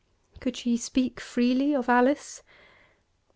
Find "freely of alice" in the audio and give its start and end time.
1.19-2.41